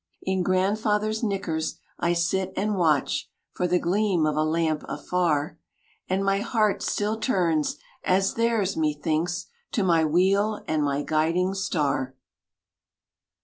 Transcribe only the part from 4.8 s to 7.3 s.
afar; And my heart still